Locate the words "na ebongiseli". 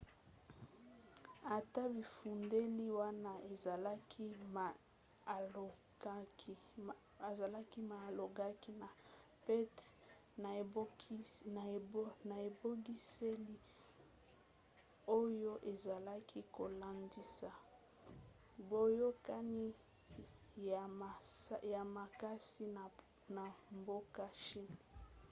12.33-13.55